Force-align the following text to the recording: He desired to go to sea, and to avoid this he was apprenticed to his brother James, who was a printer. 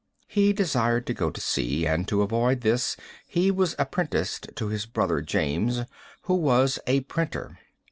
He 0.25 0.51
desired 0.51 1.05
to 1.05 1.13
go 1.13 1.29
to 1.29 1.39
sea, 1.39 1.85
and 1.85 2.07
to 2.07 2.23
avoid 2.23 2.61
this 2.61 2.97
he 3.27 3.51
was 3.51 3.75
apprenticed 3.77 4.49
to 4.55 4.69
his 4.69 4.87
brother 4.87 5.21
James, 5.21 5.81
who 6.23 6.33
was 6.33 6.79
a 6.87 7.01
printer. 7.01 7.59